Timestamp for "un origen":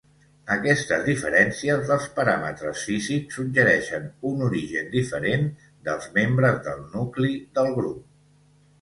4.33-4.91